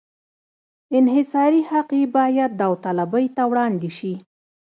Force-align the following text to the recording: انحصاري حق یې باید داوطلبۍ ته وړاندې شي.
انحصاري 0.97 1.61
حق 1.69 1.89
یې 1.99 2.05
باید 2.15 2.51
داوطلبۍ 2.61 3.25
ته 3.35 3.43
وړاندې 3.51 3.89
شي. 3.97 4.13